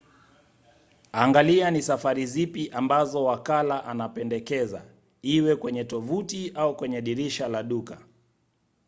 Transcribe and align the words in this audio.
angalia 1.11 1.71
ni 1.71 1.81
safari 1.81 2.25
zipi 2.25 2.69
ambazo 2.69 3.23
wakala 3.23 3.85
anapendekeza 3.85 4.83
iwe 5.21 5.55
kwenye 5.55 5.83
tovuti 5.83 6.51
au 6.55 6.75
kwenye 6.77 7.01
dirisha 7.01 7.47
la 7.47 7.63
duka 7.63 7.97